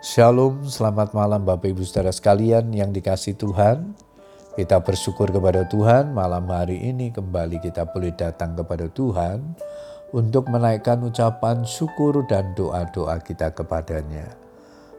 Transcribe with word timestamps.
Shalom, 0.00 0.64
selamat 0.64 1.12
malam 1.12 1.44
Bapak 1.44 1.76
Ibu 1.76 1.84
Saudara 1.84 2.08
sekalian 2.08 2.72
yang 2.72 2.88
dikasih 2.88 3.36
Tuhan. 3.36 3.92
Kita 4.56 4.80
bersyukur 4.80 5.28
kepada 5.28 5.68
Tuhan 5.68 6.16
malam 6.16 6.48
hari 6.48 6.80
ini 6.80 7.12
kembali 7.12 7.60
kita 7.60 7.84
boleh 7.84 8.08
datang 8.16 8.56
kepada 8.56 8.88
Tuhan 8.88 9.44
untuk 10.16 10.48
menaikkan 10.48 11.04
ucapan 11.04 11.68
syukur 11.68 12.24
dan 12.32 12.56
doa-doa 12.56 13.20
kita 13.20 13.52
kepadanya. 13.52 14.24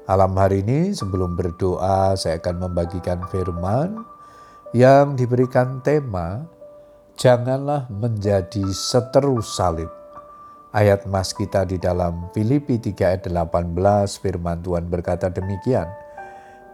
Malam 0.05 0.37
hari 0.37 0.61
ini 0.61 0.93
sebelum 0.93 1.33
berdoa 1.33 2.13
saya 2.13 2.37
akan 2.37 2.69
membagikan 2.69 3.25
firman 3.33 4.05
yang 4.69 5.17
diberikan 5.17 5.81
tema 5.81 6.45
Janganlah 7.17 7.89
menjadi 7.89 8.69
seteru 8.69 9.41
salib 9.41 10.00
Ayat 10.71 11.03
mas 11.03 11.35
kita 11.35 11.67
di 11.67 11.75
dalam 11.75 12.31
Filipi 12.31 12.79
3 12.79 12.95
ayat 13.03 13.27
18 13.27 13.75
firman 14.23 14.63
Tuhan 14.63 14.87
berkata 14.87 15.27
demikian. 15.27 15.91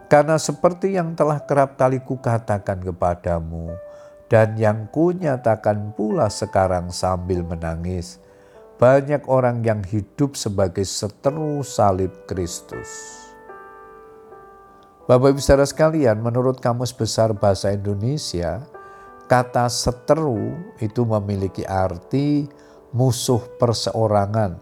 Karena 0.06 0.38
seperti 0.38 0.94
yang 0.94 1.18
telah 1.18 1.42
kerap 1.42 1.82
kali 1.82 2.06
kukatakan 2.06 2.78
kepadamu 2.86 3.74
dan 4.30 4.54
yang 4.54 4.86
kunyatakan 4.94 5.98
pula 5.98 6.30
sekarang 6.30 6.94
sambil 6.94 7.42
menangis, 7.42 8.22
banyak 8.78 9.26
orang 9.26 9.66
yang 9.66 9.82
hidup 9.82 10.38
sebagai 10.38 10.86
seteru 10.86 11.66
salib 11.66 12.14
Kristus. 12.30 13.18
Bapak 15.10 15.34
Ibu 15.34 15.42
saudara 15.42 15.66
sekalian, 15.66 16.22
menurut 16.22 16.62
Kamus 16.62 16.94
Besar 16.94 17.34
Bahasa 17.34 17.74
Indonesia, 17.74 18.62
kata 19.26 19.66
seteru 19.74 20.54
itu 20.78 21.02
memiliki 21.02 21.66
arti 21.66 22.46
musuh 22.98 23.46
perseorangan 23.62 24.58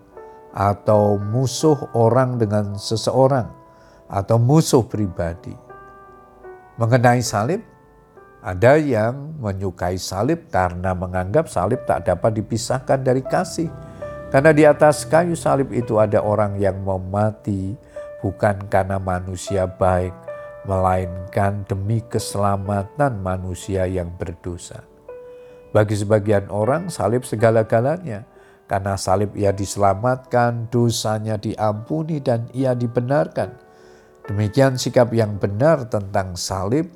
atau 0.51 1.15
musuh 1.15 1.95
orang 1.95 2.35
dengan 2.35 2.75
seseorang 2.75 3.47
atau 4.11 4.35
musuh 4.35 4.83
pribadi. 4.83 5.55
Mengenai 6.75 7.23
salib, 7.23 7.63
ada 8.43 8.75
yang 8.75 9.39
menyukai 9.39 9.95
salib 9.95 10.51
karena 10.51 10.91
menganggap 10.91 11.47
salib 11.47 11.87
tak 11.87 12.11
dapat 12.11 12.35
dipisahkan 12.35 12.99
dari 12.99 13.23
kasih. 13.23 13.71
Karena 14.27 14.51
di 14.51 14.67
atas 14.67 15.07
kayu 15.07 15.39
salib 15.39 15.71
itu 15.71 15.95
ada 15.95 16.19
orang 16.19 16.59
yang 16.59 16.83
mau 16.83 16.99
mati 16.99 17.71
bukan 18.19 18.67
karena 18.67 18.99
manusia 18.99 19.63
baik, 19.63 20.11
melainkan 20.67 21.63
demi 21.63 22.03
keselamatan 22.03 23.23
manusia 23.23 23.87
yang 23.87 24.11
berdosa. 24.11 24.94
Bagi 25.75 25.99
sebagian 25.99 26.47
orang 26.47 26.87
salib 26.87 27.27
segala-galanya. 27.27 28.23
Karena 28.63 28.95
salib 28.95 29.35
ia 29.35 29.51
diselamatkan, 29.51 30.71
dosanya 30.71 31.35
diampuni 31.35 32.23
dan 32.23 32.47
ia 32.55 32.71
dibenarkan. 32.71 33.51
Demikian 34.23 34.79
sikap 34.79 35.11
yang 35.11 35.35
benar 35.35 35.83
tentang 35.91 36.33
salib, 36.39 36.87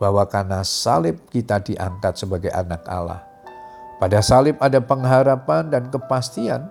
bahwa 0.00 0.24
karena 0.24 0.64
salib 0.64 1.20
kita 1.28 1.60
diangkat 1.60 2.16
sebagai 2.16 2.50
anak 2.50 2.82
Allah. 2.88 3.22
Pada 4.00 4.18
salib 4.24 4.58
ada 4.58 4.82
pengharapan 4.82 5.70
dan 5.70 5.86
kepastian 5.92 6.66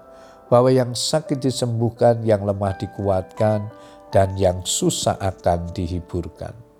bahwa 0.51 0.73
yang 0.73 0.91
sakit 0.91 1.39
disembuhkan, 1.39 2.19
yang 2.25 2.43
lemah 2.43 2.75
dikuatkan, 2.75 3.71
dan 4.11 4.35
yang 4.35 4.59
susah 4.67 5.15
akan 5.21 5.71
dihiburkan. 5.71 6.72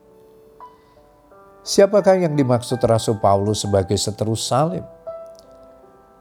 Siapakah 1.64 2.20
yang 2.20 2.36
dimaksud 2.36 2.84
Rasul 2.84 3.24
Paulus 3.24 3.64
sebagai 3.64 3.96
seteru 3.96 4.36
salib? 4.36 4.84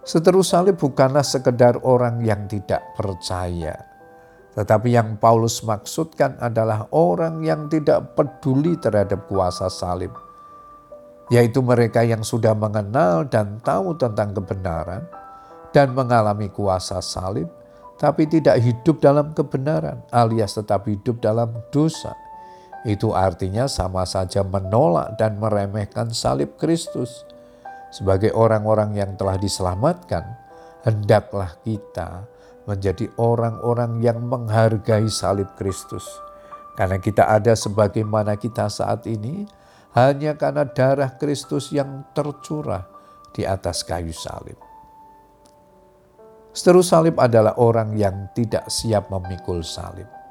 Seteru 0.06 0.38
salib 0.38 0.78
bukanlah 0.78 1.26
sekedar 1.26 1.82
orang 1.82 2.22
yang 2.22 2.46
tidak 2.46 2.78
percaya. 2.94 3.74
Tetapi 4.54 4.94
yang 4.94 5.18
Paulus 5.18 5.66
maksudkan 5.66 6.38
adalah 6.38 6.86
orang 6.94 7.42
yang 7.42 7.66
tidak 7.66 8.14
peduli 8.14 8.78
terhadap 8.78 9.26
kuasa 9.26 9.66
salib. 9.66 10.14
Yaitu 11.26 11.58
mereka 11.58 12.06
yang 12.06 12.22
sudah 12.22 12.54
mengenal 12.54 13.26
dan 13.26 13.58
tahu 13.66 13.98
tentang 13.98 14.38
kebenaran 14.38 15.02
dan 15.74 15.90
mengalami 15.90 16.54
kuasa 16.54 17.02
salib, 17.02 17.50
tapi 17.98 18.30
tidak 18.30 18.62
hidup 18.62 19.02
dalam 19.02 19.34
kebenaran 19.34 20.06
alias 20.14 20.54
tetap 20.54 20.86
hidup 20.86 21.18
dalam 21.18 21.50
dosa 21.74 22.14
itu 22.82 23.14
artinya 23.14 23.70
sama 23.70 24.02
saja 24.02 24.42
menolak 24.42 25.14
dan 25.14 25.38
meremehkan 25.38 26.10
salib 26.10 26.58
Kristus. 26.58 27.22
Sebagai 27.94 28.34
orang-orang 28.34 28.98
yang 28.98 29.14
telah 29.14 29.38
diselamatkan, 29.38 30.24
hendaklah 30.82 31.54
kita 31.62 32.26
menjadi 32.66 33.06
orang-orang 33.18 34.02
yang 34.02 34.18
menghargai 34.26 35.06
salib 35.06 35.46
Kristus. 35.54 36.02
Karena 36.74 36.98
kita 36.98 37.30
ada 37.30 37.54
sebagaimana 37.54 38.34
kita 38.34 38.66
saat 38.66 39.06
ini, 39.06 39.46
hanya 39.94 40.34
karena 40.34 40.66
darah 40.66 41.14
Kristus 41.20 41.70
yang 41.70 42.02
tercurah 42.16 42.88
di 43.30 43.46
atas 43.46 43.84
kayu 43.86 44.10
salib. 44.10 44.56
Seteru 46.50 46.82
salib 46.82 47.20
adalah 47.20 47.54
orang 47.60 47.94
yang 47.94 48.32
tidak 48.32 48.66
siap 48.72 49.12
memikul 49.12 49.60
salib 49.60 50.21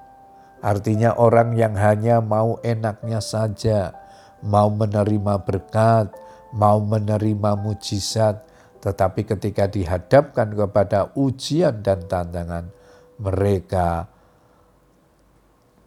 Artinya 0.62 1.18
orang 1.18 1.58
yang 1.58 1.74
hanya 1.74 2.22
mau 2.22 2.62
enaknya 2.62 3.18
saja, 3.18 3.98
mau 4.46 4.70
menerima 4.70 5.42
berkat, 5.42 6.14
mau 6.54 6.78
menerima 6.78 7.58
mujizat, 7.58 8.46
tetapi 8.82 9.26
ketika 9.26 9.66
dihadapkan 9.66 10.54
kepada 10.54 11.10
ujian 11.18 11.82
dan 11.82 12.06
tantangan, 12.06 12.70
mereka 13.18 14.06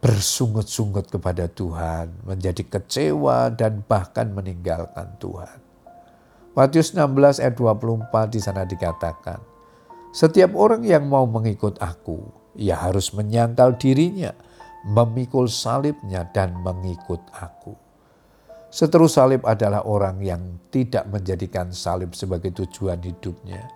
bersungut-sungut 0.03 1.09
kepada 1.09 1.49
Tuhan, 1.49 2.27
menjadi 2.27 2.63
kecewa 2.67 3.55
dan 3.55 3.81
bahkan 3.87 4.31
meninggalkan 4.35 5.17
Tuhan. 5.23 5.59
Matius 6.55 6.95
16 6.95 7.43
ayat 7.43 7.55
24 7.57 8.35
di 8.35 8.41
sana 8.43 8.63
dikatakan, 8.69 9.41
setiap 10.15 10.55
orang 10.55 10.87
yang 10.87 11.11
mau 11.11 11.27
mengikut 11.27 11.83
aku, 11.83 12.31
ia 12.55 12.79
harus 12.79 13.11
menyangkal 13.11 13.75
dirinya, 13.75 14.31
memikul 14.85 15.49
salibnya 15.49 16.29
dan 16.31 16.53
mengikut 16.61 17.21
aku. 17.33 17.73
Seterus 18.69 19.17
salib 19.17 19.47
adalah 19.47 19.87
orang 19.87 20.19
yang 20.19 20.43
tidak 20.69 21.07
menjadikan 21.07 21.71
salib 21.71 22.13
sebagai 22.13 22.51
tujuan 22.53 22.99
hidupnya. 23.01 23.71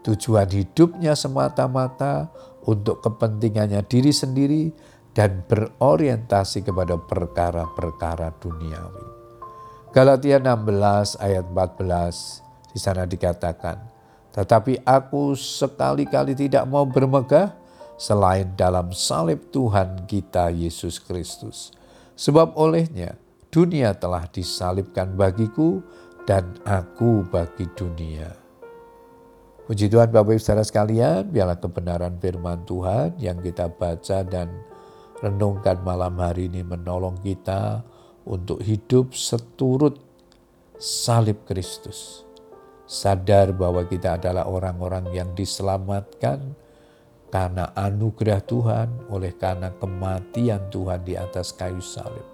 Tujuan 0.00 0.48
hidupnya 0.48 1.12
semata-mata 1.12 2.32
untuk 2.64 3.04
kepentingannya 3.04 3.84
diri 3.84 4.08
sendiri 4.08 4.72
dan 5.12 5.44
berorientasi 5.44 6.64
kepada 6.64 6.96
perkara-perkara 6.96 8.32
duniawi. 8.40 9.06
Galatia 9.92 10.40
16 10.40 11.20
ayat 11.20 11.44
14 11.44 12.40
di 12.72 12.78
sana 12.80 13.04
dikatakan, 13.04 13.76
"Tetapi 14.32 14.88
aku 14.88 15.36
sekali-kali 15.36 16.32
tidak 16.32 16.64
mau 16.64 16.88
bermegah 16.88 17.59
selain 18.00 18.56
dalam 18.56 18.96
salib 18.96 19.52
Tuhan 19.52 20.08
kita 20.08 20.48
Yesus 20.48 20.96
Kristus. 20.96 21.76
Sebab 22.16 22.56
olehnya 22.56 23.20
dunia 23.52 23.92
telah 23.92 24.24
disalibkan 24.32 25.12
bagiku 25.12 25.84
dan 26.24 26.56
aku 26.64 27.28
bagi 27.28 27.68
dunia. 27.76 28.32
Puji 29.68 29.86
Tuhan 29.86 30.10
Bapak 30.10 30.34
Ibu 30.34 30.42
Saudara 30.42 30.66
sekalian, 30.66 31.30
biarlah 31.30 31.60
kebenaran 31.60 32.16
firman 32.18 32.66
Tuhan 32.66 33.20
yang 33.22 33.38
kita 33.38 33.70
baca 33.70 34.26
dan 34.26 34.50
renungkan 35.20 35.78
malam 35.86 36.16
hari 36.18 36.50
ini 36.50 36.64
menolong 36.66 37.20
kita 37.22 37.84
untuk 38.26 38.64
hidup 38.64 39.14
seturut 39.14 40.00
salib 40.80 41.46
Kristus. 41.46 42.26
Sadar 42.90 43.54
bahwa 43.54 43.86
kita 43.86 44.18
adalah 44.18 44.50
orang-orang 44.50 45.14
yang 45.14 45.30
diselamatkan, 45.38 46.58
karena 47.30 47.70
anugerah 47.78 48.42
Tuhan, 48.42 49.06
oleh 49.08 49.38
karena 49.38 49.70
kematian 49.78 50.66
Tuhan 50.68 51.06
di 51.06 51.14
atas 51.14 51.54
kayu 51.54 51.78
salib. 51.78 52.26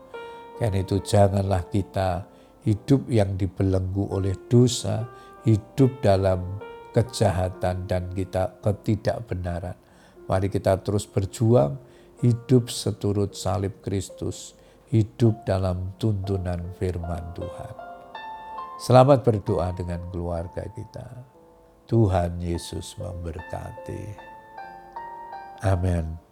Karena 0.57 0.81
itu 0.81 0.97
janganlah 1.05 1.69
kita 1.69 2.25
hidup 2.65 3.05
yang 3.13 3.37
dibelenggu 3.37 4.09
oleh 4.09 4.33
dosa, 4.49 5.05
hidup 5.45 6.01
dalam 6.01 6.59
kejahatan 6.97 7.85
dan 7.85 8.09
kita 8.17 8.57
ketidakbenaran. 8.65 9.77
Mari 10.27 10.49
kita 10.49 10.81
terus 10.81 11.05
berjuang, 11.05 11.77
hidup 12.25 12.73
seturut 12.73 13.37
salib 13.37 13.85
Kristus, 13.85 14.57
hidup 14.89 15.45
dalam 15.45 15.93
tuntunan 16.01 16.73
firman 16.81 17.37
Tuhan. 17.37 17.75
Selamat 18.81 19.21
berdoa 19.23 19.77
dengan 19.77 20.01
keluarga 20.09 20.65
kita. 20.73 21.09
Tuhan 21.87 22.43
Yesus 22.43 22.99
memberkati. 22.99 24.36
Amen. 25.65 26.26